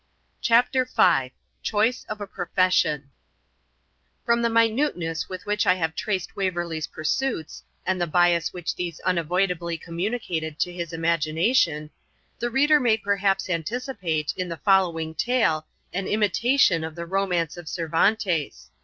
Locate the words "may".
12.79-12.97